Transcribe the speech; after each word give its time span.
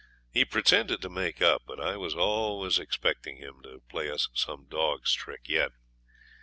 He 0.31 0.45
pretended 0.45 0.99
to 1.03 1.11
make 1.11 1.43
up, 1.43 1.61
but 1.67 1.79
I 1.79 1.95
was 1.95 2.15
always 2.15 2.79
expecting 2.79 3.37
him 3.37 3.61
to 3.61 3.83
play 3.87 4.09
us 4.09 4.29
some 4.33 4.65
dog's 4.67 5.13
trick 5.13 5.47
yet. 5.47 5.73